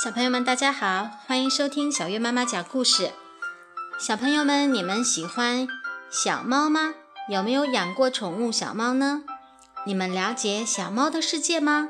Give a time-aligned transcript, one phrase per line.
[0.00, 3.10] 小朋友们，大家好，欢迎收听小月妈妈讲故事。
[3.98, 5.66] 小朋友们，你们喜欢
[6.08, 6.94] 小猫吗？
[7.28, 9.24] 有没有养过宠物小猫呢？
[9.84, 11.88] 你们了解小猫的世界吗？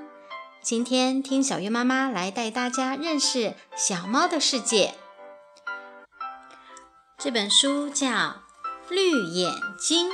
[0.62, 4.94] 今天听小月妈妈来带大家认识小猫的世界。
[7.18, 8.06] 这本书叫
[8.88, 10.08] 《绿眼睛》，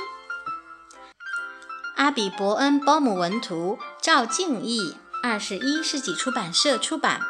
[1.95, 7.21] 阿比伯恩·鲍姆文图，赵静译，二十一世纪出版社出版。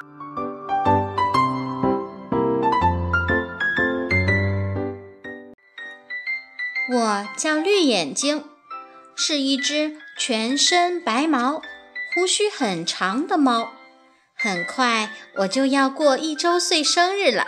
[6.96, 8.46] 我叫绿眼睛，
[9.18, 11.62] 是一只全身白毛、
[12.14, 13.74] 胡须很长的猫。
[14.34, 17.48] 很快我就要过一周岁生日了。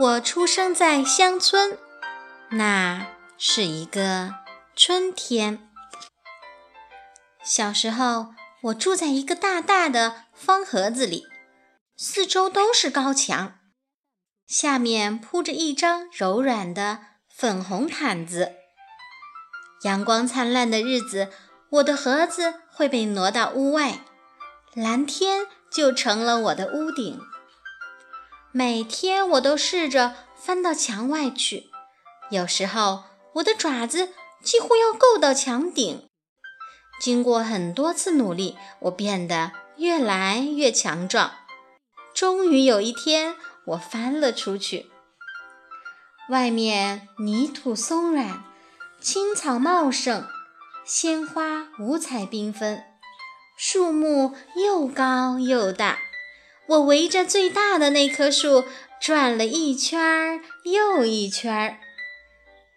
[0.00, 1.76] 我出生在乡村，
[2.52, 4.36] 那是一个
[4.74, 5.68] 春天。
[7.44, 8.28] 小时候，
[8.62, 11.26] 我住在一个大大的方盒子里，
[11.94, 13.58] 四周都是高墙，
[14.46, 17.15] 下面铺着一张柔软的。
[17.38, 18.54] 粉红毯子，
[19.82, 21.28] 阳光灿烂的日子，
[21.68, 24.00] 我的盒子会被挪到屋外，
[24.72, 27.20] 蓝天就成了我的屋顶。
[28.52, 31.68] 每天我都试着翻到墙外去，
[32.30, 36.08] 有时候我的爪子几乎要够到墙顶。
[37.02, 41.32] 经过很多次努力，我变得越来越强壮。
[42.14, 44.90] 终于有一天，我翻了出去。
[46.28, 48.42] 外面泥土松软，
[49.00, 50.26] 青草茂盛，
[50.84, 52.82] 鲜花五彩缤纷，
[53.56, 56.00] 树木又高又大。
[56.66, 58.64] 我围着最大的那棵树
[59.00, 61.78] 转了一圈儿又一圈儿。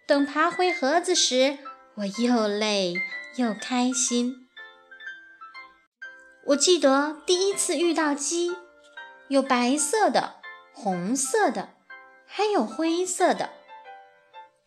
[0.06, 1.58] 等爬回盒子时，
[1.96, 2.94] 我又累
[3.34, 4.46] 又开心。
[6.46, 8.52] 我记得第一次遇到鸡，
[9.26, 10.36] 有白色的，
[10.72, 11.79] 红色的。
[12.32, 13.50] 还有灰色的。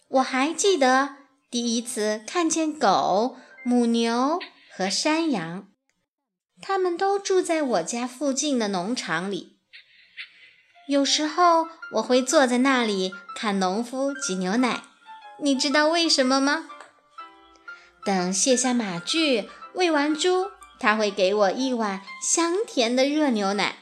[0.10, 1.16] 我还记得
[1.50, 4.38] 第一次看见狗、母牛
[4.70, 5.70] 和山羊，
[6.62, 9.58] 它们都住在我家附近的农场里。
[10.90, 14.84] 有时候我会坐在那里看农夫挤牛奶，
[15.40, 16.68] 你知道为什么吗？
[18.04, 23.78] 等卸下马具、喂完猪，他会给我一碗香甜的热牛奶。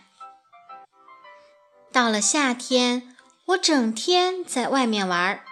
[1.91, 3.10] 到了夏天。
[3.51, 5.43] 我整天在外面玩儿，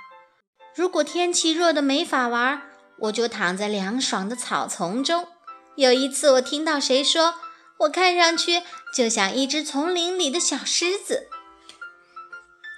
[0.73, 2.61] 如果天气热得没法玩，
[2.99, 5.27] 我就躺在凉爽的草丛中。
[5.75, 7.35] 有一次，我听到谁说
[7.79, 8.61] ：“我看上去
[8.93, 11.27] 就像一只丛林里的小狮子。”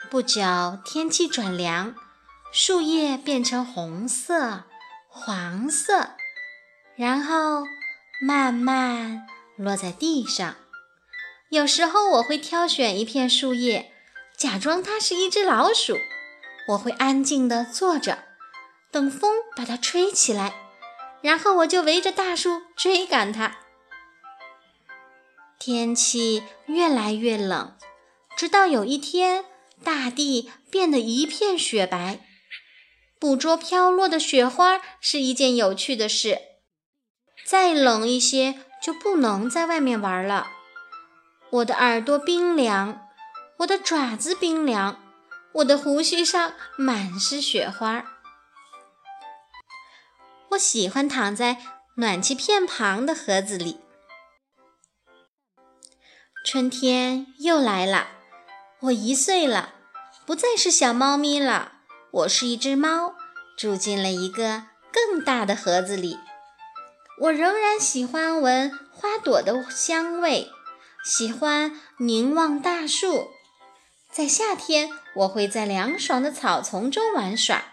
[0.09, 0.42] 不久，
[0.84, 1.94] 天气转凉，
[2.52, 4.64] 树叶变成红色、
[5.08, 6.12] 黄色，
[6.96, 7.64] 然后
[8.20, 10.56] 慢慢落在地上。
[11.50, 13.94] 有时候，我会挑选一片树叶。
[14.41, 16.00] 假装它是一只老鼠，
[16.69, 18.24] 我会安静地坐着，
[18.90, 20.56] 等风把它吹起来，
[21.22, 23.57] 然后我就围着大树追赶它。
[25.59, 27.78] 天气越来越冷，
[28.35, 29.46] 直到有一天，
[29.84, 32.22] 大地变得一片雪白。
[33.19, 36.40] 捕捉飘落的雪花是一件有趣的事。
[37.46, 40.47] 再冷一些，就不能在外面玩了。
[41.52, 43.08] 我的耳朵冰凉。
[43.61, 44.99] 我的爪子冰凉，
[45.53, 48.03] 我的胡须上满是雪花。
[50.51, 51.57] 我喜欢躺在
[51.97, 53.79] 暖气片旁的盒子里。
[56.44, 58.07] 春天又来了，
[58.79, 59.75] 我一岁了，
[60.25, 61.73] 不再是小猫咪了。
[62.11, 63.13] 我是一只猫，
[63.55, 66.17] 住进了一个更大的盒子里。
[67.19, 70.51] 我仍然喜欢闻花朵的香味，
[71.05, 73.29] 喜欢凝望大树。
[74.11, 77.63] 在夏天，我会在凉爽的草丛中玩耍。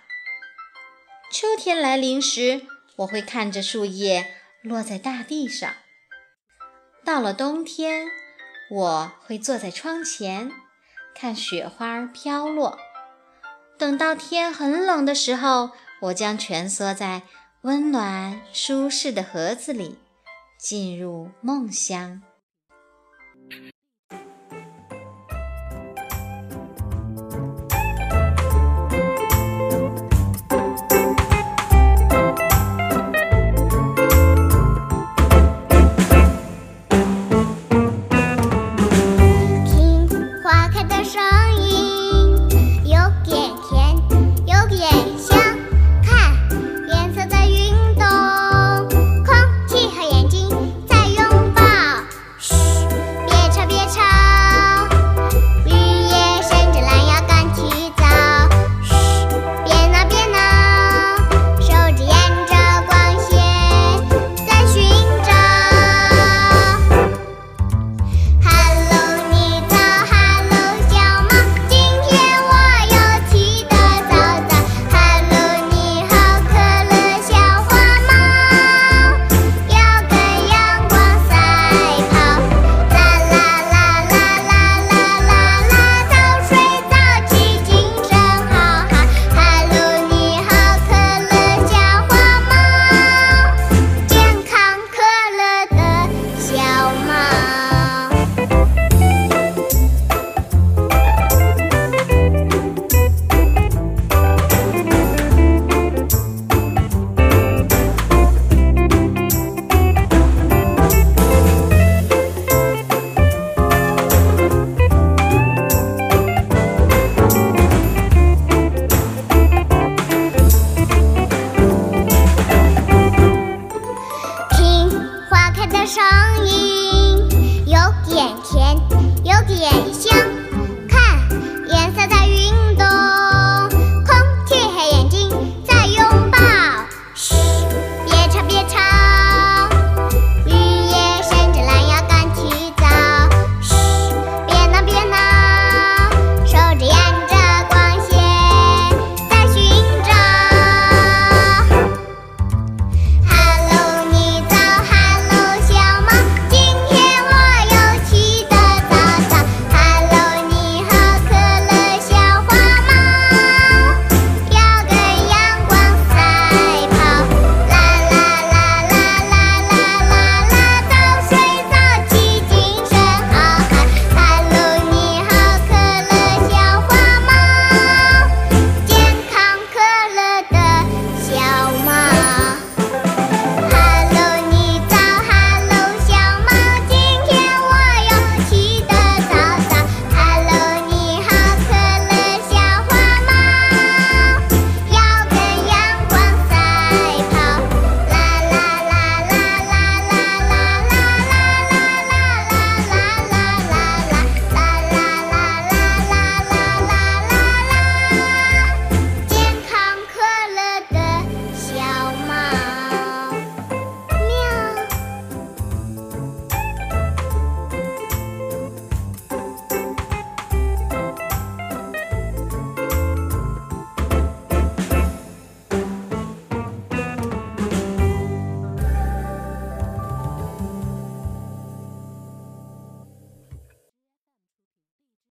[1.32, 2.64] 秋天来临时，
[2.98, 5.74] 我会看着树叶落在大地上。
[7.04, 8.06] 到了冬天，
[8.70, 10.52] 我会坐在窗前
[11.12, 12.78] 看雪花飘落。
[13.76, 17.22] 等到天很冷的时候，我将蜷缩在
[17.62, 19.98] 温暖舒适的盒子里，
[20.56, 22.22] 进入梦乡。